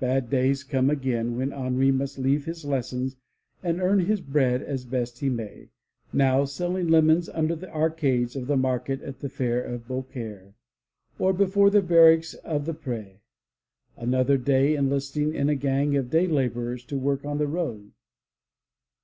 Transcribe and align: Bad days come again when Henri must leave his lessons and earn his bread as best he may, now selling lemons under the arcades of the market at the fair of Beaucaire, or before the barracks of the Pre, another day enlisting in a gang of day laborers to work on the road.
Bad 0.00 0.30
days 0.30 0.64
come 0.64 0.90
again 0.90 1.36
when 1.36 1.52
Henri 1.52 1.92
must 1.92 2.18
leave 2.18 2.44
his 2.44 2.64
lessons 2.64 3.14
and 3.62 3.80
earn 3.80 4.00
his 4.00 4.20
bread 4.20 4.62
as 4.64 4.84
best 4.84 5.20
he 5.20 5.28
may, 5.28 5.68
now 6.12 6.44
selling 6.44 6.88
lemons 6.88 7.28
under 7.28 7.54
the 7.54 7.72
arcades 7.72 8.34
of 8.34 8.48
the 8.48 8.56
market 8.56 9.00
at 9.02 9.20
the 9.20 9.28
fair 9.28 9.62
of 9.62 9.86
Beaucaire, 9.86 10.54
or 11.20 11.32
before 11.32 11.70
the 11.70 11.82
barracks 11.82 12.34
of 12.34 12.66
the 12.66 12.74
Pre, 12.74 13.20
another 13.96 14.36
day 14.36 14.74
enlisting 14.74 15.32
in 15.34 15.48
a 15.48 15.54
gang 15.54 15.96
of 15.96 16.10
day 16.10 16.26
laborers 16.26 16.82
to 16.86 16.98
work 16.98 17.24
on 17.24 17.38
the 17.38 17.46
road. 17.46 17.92